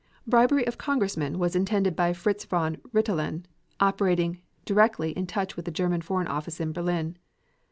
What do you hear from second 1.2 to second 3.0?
was intended by Franz von